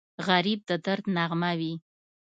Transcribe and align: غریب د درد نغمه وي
غریب 0.27 0.59
د 0.69 0.71
درد 0.85 1.05
نغمه 1.15 1.51
وي 1.59 1.73